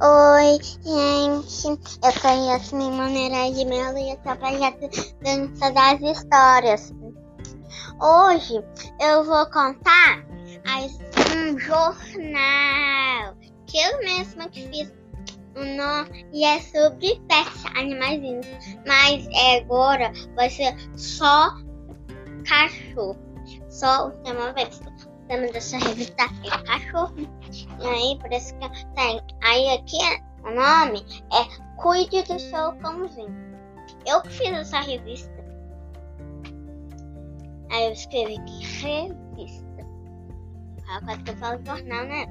[0.00, 1.66] Oi, gente.
[2.04, 4.88] Eu sou Yasmin Maneira de Melo e esse é o projeto
[5.24, 6.94] Dança das Histórias.
[8.00, 8.64] Hoje
[9.00, 10.24] eu vou contar
[11.34, 13.34] um jornal
[13.66, 14.92] que eu mesma que fiz
[15.56, 18.46] o nome e é sobre pets, animaizinhos.
[18.86, 19.26] Mas
[19.56, 21.56] agora vai ser só
[22.46, 23.18] cachorro.
[23.68, 24.80] Só o tema vez.
[24.80, 27.16] O tema dessa revista é cachorro.
[27.80, 29.20] E aí, por isso que tem.
[29.42, 29.98] Aí aqui
[30.42, 33.34] o nome é Cuide do seu cãozinho.
[34.06, 35.32] Eu que fiz essa revista.
[37.70, 39.68] Aí eu escrevi aqui revista.
[41.04, 42.26] Quase que eu falo jornal, né?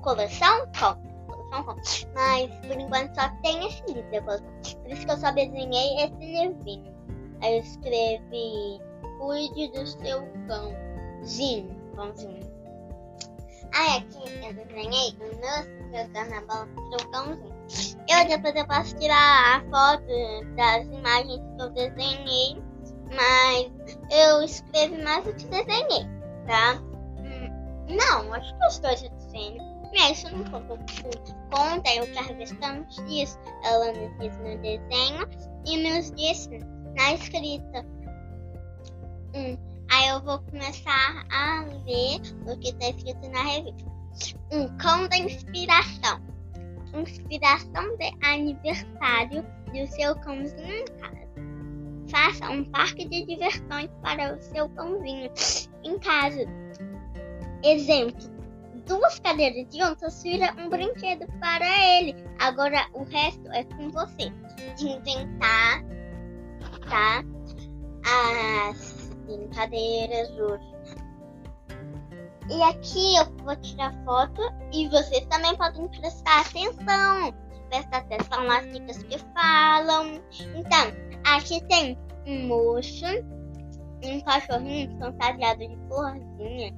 [0.00, 0.94] Coleção com.
[1.26, 1.74] Coleção com.
[2.14, 4.24] Mas por enquanto só tem esse livro.
[4.24, 6.94] Por isso que eu só desenhei esse livrinho.
[7.42, 8.80] Aí eu escrevi
[9.18, 11.76] Cuide do seu cãozinho.
[11.94, 12.59] Cãozinho.
[13.74, 17.60] Aí aqui eu desenhei o jogando a bola seu cãozinho.
[18.08, 22.62] Eu depois eu posso tirar a foto das imagens que eu desenhei,
[23.14, 23.70] mas
[24.10, 26.04] eu escrevi mais do que desenhei,
[26.46, 26.80] tá?
[27.18, 29.70] Hum, não, acho que os dois eu desenho.
[29.92, 30.78] Mas isso não conta.
[31.52, 35.28] Conta eu que a revista nos diz, ela nos diz no desenho
[35.66, 36.48] e nos diz
[36.96, 37.84] na escrita.
[39.34, 39.56] Hum,
[39.90, 43.90] Aí eu vou começar a ler o que está escrito na revista.
[44.52, 46.20] Um cão da inspiração.
[46.94, 51.20] Inspiração de aniversário do seu cãozinho em casa.
[52.08, 55.30] Faça um parque de diversões para o seu cãozinho
[55.82, 56.44] em casa.
[57.64, 58.30] Exemplo:
[58.86, 61.66] duas cadeiras juntas vira um brinquedo para
[61.98, 62.14] ele.
[62.38, 64.30] Agora o resto é com você.
[64.76, 65.82] De inventar,
[66.88, 67.24] tá?
[68.70, 68.99] As
[69.36, 70.70] brincadeiras hoje.
[72.50, 74.42] E aqui eu vou tirar foto
[74.72, 77.32] e vocês também podem prestar atenção.
[77.68, 80.20] Prestar atenção nas dicas que falam.
[80.56, 80.92] Então,
[81.24, 81.96] aqui tem
[82.26, 83.06] um moço,
[84.04, 86.74] um cachorrinho fantasiado de florzinha,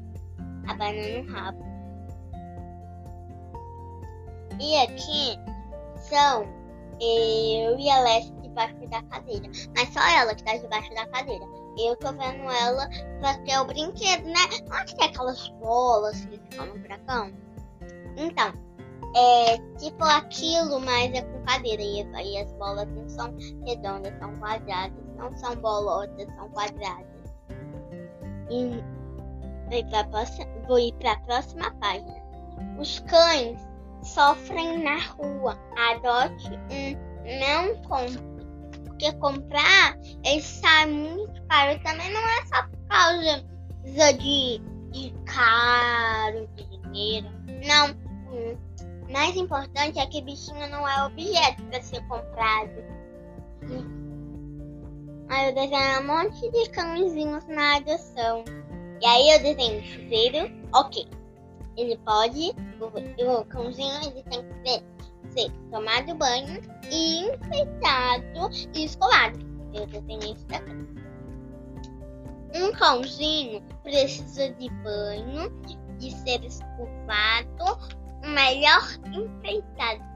[0.68, 1.64] abanando o rabo.
[4.60, 5.38] E aqui
[5.96, 6.42] são
[7.00, 9.48] eu e a Leslie debaixo da cadeira.
[9.74, 11.61] Mas só ela que tá debaixo da cadeira.
[11.78, 12.88] Eu tô vendo ela
[13.44, 14.40] ter o brinquedo, né?
[14.78, 17.32] Onde tem aquelas bolas que ficam no buracão?
[18.16, 18.52] Então,
[19.16, 21.82] é tipo aquilo, mas é com cadeira.
[21.82, 23.34] E, as bolas não são
[23.64, 25.04] redondas, são quadradas.
[25.16, 27.06] Não são bolotas, são quadradas.
[28.50, 28.82] E
[30.66, 32.22] vou ir para a próxima página.
[32.78, 33.58] Os cães
[34.02, 35.58] sofrem na rua.
[35.76, 38.31] Adote um, não compre
[39.02, 41.78] porque comprar ele sai muito caro.
[41.82, 44.60] Também não é só por causa de,
[44.92, 47.28] de caro, de dinheiro.
[47.66, 47.90] Não.
[48.32, 48.56] Hum.
[49.10, 52.70] Mais importante é que bichinho não é objeto para ser comprado.
[55.28, 58.44] Aí eu desenho um monte de cãezinhos na adoção.
[59.00, 61.06] E aí eu desenho chuveiro, ok.
[61.76, 64.84] Ele pode, o, o cãozinho ele tem que ver
[65.32, 66.60] ser tomado banho
[66.90, 69.38] e enfeitado e escovado.
[69.74, 70.72] Eu desenhei isso daqui.
[72.54, 75.50] Um cãozinho precisa de banho,
[75.98, 77.78] de ser escovado,
[78.22, 80.12] o melhor enfeitado.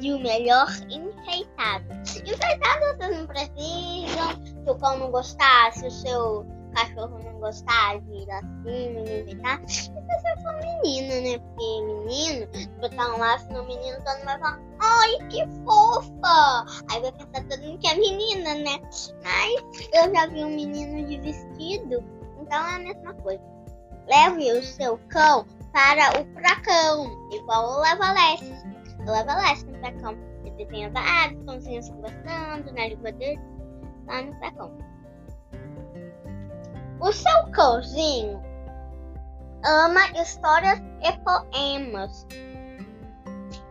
[0.00, 1.84] E o melhor enfeitado.
[2.26, 4.44] Enfeitado vocês não precisam.
[4.44, 9.02] Se o cão não gostar, se o seu cachorro não gostar de ir assim, não
[9.02, 9.92] enfeitar, isso
[10.26, 11.38] é só menino, né?
[11.38, 12.46] Porque menino,
[12.80, 16.64] botar um laço no menino, todo mundo vai falar, ai, que fofa!
[16.90, 18.80] Aí vai pensar todo mundo que é menina, né?
[19.22, 22.04] Mas eu já vi um menino de vestido,
[22.40, 23.42] então é a mesma coisa.
[24.08, 28.52] Leve o seu cão para o furacão, igual o Lava-Leste.
[29.00, 30.16] O Lava-Leste no furacão.
[30.44, 33.40] Ele tem vários cãozinhos conversando na língua dele,
[34.06, 34.91] lá no furacão.
[37.02, 38.40] O seu cãozinho
[39.64, 42.24] ama histórias e poemas.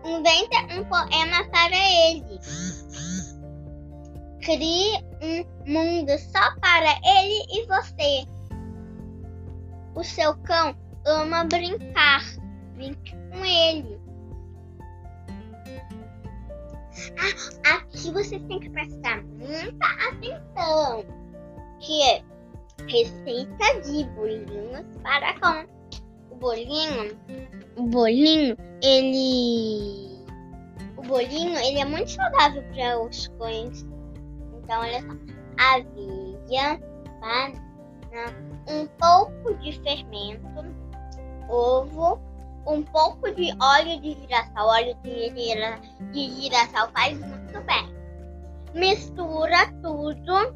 [0.04, 2.40] Invente um poema para ele.
[4.42, 8.28] Crie um mundo só para ele e você.
[9.96, 12.22] O seu cão ama brincar.
[12.76, 13.98] Brinque com ele.
[17.66, 21.06] Ah, aqui você tem que prestar muita atenção.
[21.80, 22.31] Que
[22.88, 25.82] receita de bolinhos para com.
[26.30, 27.18] O bolinho,
[27.76, 30.26] o bolinho, ele,
[30.98, 33.86] o bolinho, ele é muito saudável para os cães.
[34.64, 35.18] Então, olha só,
[35.58, 36.82] aveia,
[37.20, 40.42] banana, um pouco de fermento,
[41.48, 42.20] ovo,
[42.66, 44.68] um pouco de óleo de girassol.
[44.68, 45.80] Óleo de, gira,
[46.12, 48.02] de girassol faz muito bem.
[48.74, 50.56] Mistura tudo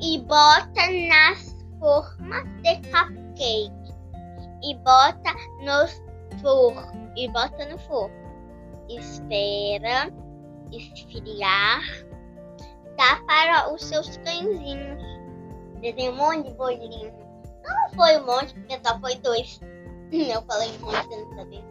[0.00, 3.72] e bota nas formas de cupcake.
[4.62, 5.32] E bota
[5.62, 6.02] nos
[6.40, 7.12] forno.
[7.16, 8.14] E bota no forno.
[8.88, 10.12] Espera
[10.72, 11.82] esfriar.
[12.96, 15.02] Dá para os seus cãezinhos.
[15.80, 17.12] Desenha um monte de bolinho.
[17.64, 19.60] Não foi um monte, porque só foi dois.
[20.10, 21.64] Eu falei um monte dessa vez.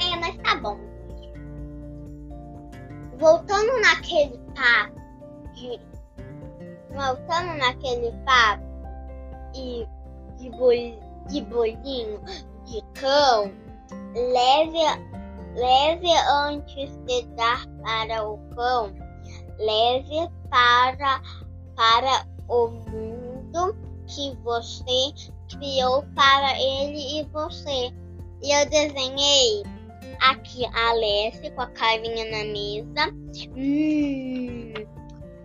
[0.00, 0.78] É, mas tá bom.
[3.16, 5.04] Voltando naquele papo.
[6.94, 8.62] Voltando naquele papo
[9.54, 9.86] e
[10.38, 10.70] de, bol,
[11.28, 12.20] de bolinho
[12.64, 13.52] de cão,
[14.14, 15.02] leve,
[15.54, 16.12] leve
[16.46, 18.94] antes de dar para o cão,
[19.58, 21.20] leve para,
[21.76, 23.76] para o mundo
[24.06, 25.12] que você
[25.48, 27.92] criou para ele e você.
[28.42, 29.62] E eu desenhei
[30.20, 33.12] aqui a Alessia com a carinha na mesa,
[33.56, 34.63] hum,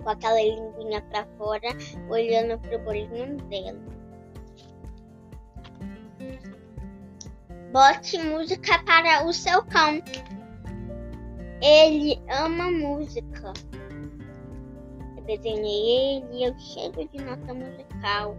[0.03, 1.69] com aquela linguinha pra fora,
[2.09, 3.79] olhando pro bolinho dela.
[7.71, 10.01] Bote música para o seu cão.
[11.61, 13.53] Ele ama música.
[15.17, 18.35] Eu desenhei ele, eu cheio de nota musical.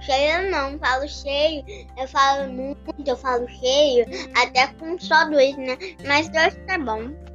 [0.00, 1.62] Cheio não, falo cheio,
[1.96, 5.76] eu falo muito, eu falo cheio, até com só dois, né?
[6.06, 7.29] Mas dois tá bom.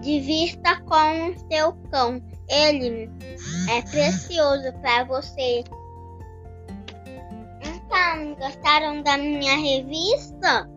[0.00, 2.22] Divirta com o seu cão.
[2.48, 3.10] Ele
[3.68, 5.62] é precioso para você.
[7.62, 10.68] Então, gostaram da minha revista?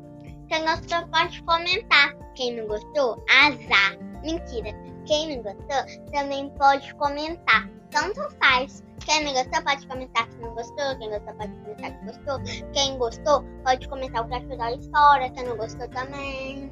[0.49, 2.13] Quem gostou pode comentar.
[2.35, 3.97] Quem não gostou, azar.
[4.23, 4.71] Mentira.
[5.05, 7.69] Quem não gostou também pode comentar.
[7.91, 8.83] Tanto faz.
[9.05, 10.97] Quem não gostou pode comentar que não gostou.
[10.97, 12.71] Quem gostou pode comentar que gostou.
[12.73, 15.29] Quem gostou pode comentar o que achou da história.
[15.31, 16.71] Quem não gostou também.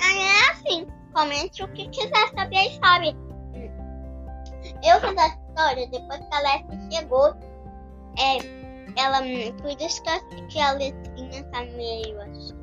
[0.00, 0.86] É assim.
[1.14, 3.16] Comente o que quiser a história.
[4.82, 7.34] Eu fiz a história depois que a Leslie chegou.
[8.18, 8.38] É,
[8.96, 9.18] ela,
[9.62, 10.02] por isso
[10.48, 12.54] que a letrinha tá meio assim.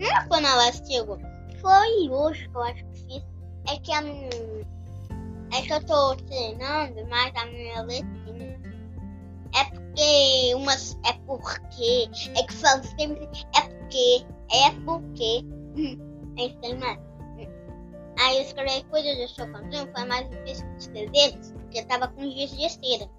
[0.00, 1.18] Não é quando ela chegou.
[1.60, 3.22] Foi hoje que eu acho que fiz.
[3.70, 4.02] É que a.
[5.56, 8.60] É que eu tô treinando mais a minha letrinha.
[9.54, 10.98] É porque umas.
[11.06, 12.10] É porque.
[12.36, 13.28] É que falo sempre.
[13.56, 14.26] É porque.
[14.50, 15.44] É porque.
[16.36, 16.98] É isso aí mais.
[18.20, 19.46] Aí eu escrevi coisas do seu
[19.92, 23.10] foi mais difícil de escrever, porque eu tava com giz de cera.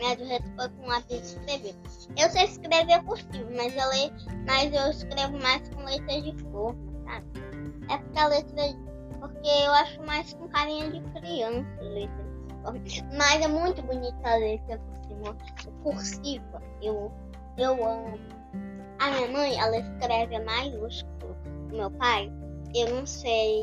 [0.00, 1.74] Mas o resto foi com lápis de escrever.
[2.16, 4.12] Eu sei escrever cursivo, mas eu, leio,
[4.46, 7.26] mas eu escrevo mais com letra de forma, sabe?
[7.90, 8.88] É porque a letra.
[9.20, 13.16] Porque eu acho mais com carinha de criança, letra de forma.
[13.16, 15.36] Mas é muito bonita a letra por cima.
[15.82, 17.12] Cursiva, eu,
[17.56, 18.18] eu amo.
[19.00, 21.36] A minha mãe, ela escreve maiúsculo.
[21.70, 22.32] Meu pai,
[22.74, 23.62] eu não sei.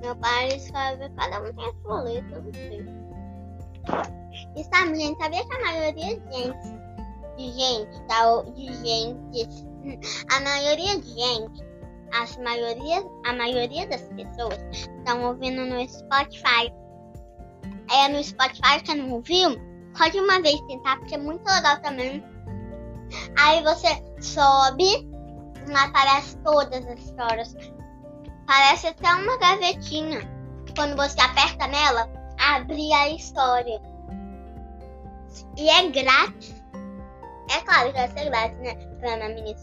[0.00, 2.86] Meu pai escreve, cada um tem a sua letra, não sei.
[4.56, 6.80] E sabe, gente, sabia que a maioria de gente,
[7.36, 9.70] de gente, tá, de gente,
[10.30, 11.64] a maioria de gente,
[12.12, 16.72] as maioria, a maioria das pessoas estão ouvindo no Spotify.
[17.92, 19.56] É no Spotify que não ouviu,
[19.96, 22.22] pode uma vez tentar, porque é muito legal também.
[23.38, 23.88] Aí você
[24.20, 25.08] sobe,
[25.74, 27.54] aparece todas as histórias.
[28.50, 30.28] Parece até uma gavetinha.
[30.74, 33.80] Quando você aperta nela, abre a história.
[35.56, 36.60] E é grátis.
[37.48, 38.74] É claro que vai ser grátis, né?
[38.98, 39.54] Pra na minha,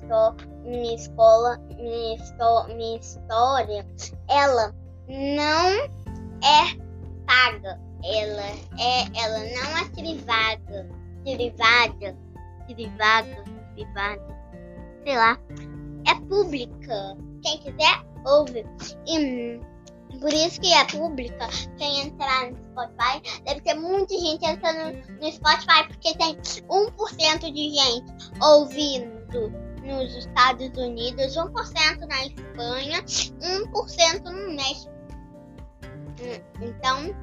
[0.63, 3.85] minha escola, minha, esto, minha história,
[4.29, 4.73] ela
[5.09, 5.69] não
[6.41, 6.77] é
[7.25, 7.77] paga.
[8.05, 8.45] Ela
[8.79, 10.89] é, ela não é privada.
[11.25, 12.17] Privada.
[12.65, 13.43] Privada.
[13.75, 14.37] Privada.
[15.03, 15.37] Sei lá.
[16.07, 17.17] É pública.
[17.43, 18.65] Quem quiser, ouve.
[19.05, 19.59] E
[20.19, 21.47] por isso que é pública.
[21.77, 27.69] Quem entrar no Spotify, deve ter muita gente entrando no Spotify, porque tem 1% de
[27.69, 29.51] gente ouvindo
[29.83, 34.91] nos Estados Unidos, 1% na Espanha, 1% no México.
[36.19, 37.15] Hum, então,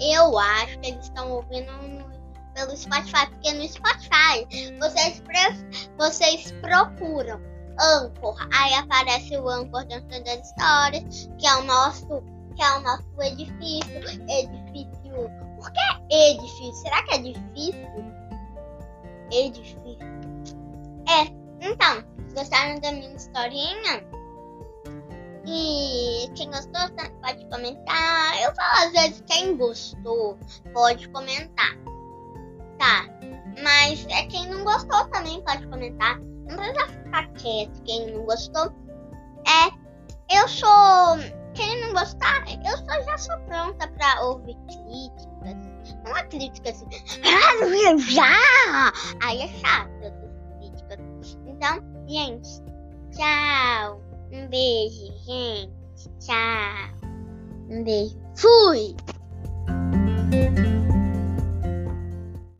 [0.00, 2.10] eu acho que eles estão ouvindo no,
[2.54, 4.46] pelo Spotify, porque no Spotify
[4.78, 5.22] vocês,
[5.96, 7.40] vocês procuram
[7.80, 8.36] Anchor.
[8.52, 12.22] Aí aparece o Anchor dentro das histórias, que é o nosso,
[12.56, 13.98] que é o nosso edifício.
[14.28, 15.30] Edifício.
[15.56, 16.74] Por que edifício?
[16.74, 17.88] Será que é difícil?
[19.32, 20.10] Edifício.
[21.08, 21.24] É,
[21.60, 24.04] então, gostaram da minha historinha?
[25.46, 26.80] E quem gostou
[27.22, 28.42] pode comentar.
[28.42, 30.38] Eu falo às vezes quem gostou
[30.72, 31.76] pode comentar.
[32.78, 33.06] Tá.
[33.62, 36.20] Mas é quem não gostou também pode comentar.
[36.50, 37.82] Não precisa ficar quieto.
[37.84, 38.72] Quem não gostou
[39.46, 39.80] é.
[40.36, 41.18] Eu sou.
[41.54, 45.56] Quem não gostar, eu só já sou pronta pra ouvir críticas.
[46.04, 46.86] Não é crítica assim.
[47.24, 48.92] Ah, já!
[49.26, 50.98] Aí é chato essas críticas.
[51.46, 52.62] Então, gente,
[53.10, 54.00] tchau.
[54.32, 56.08] Um beijo, gente.
[56.20, 57.10] Tchau.
[57.68, 58.16] Um beijo.
[58.36, 58.94] Fui!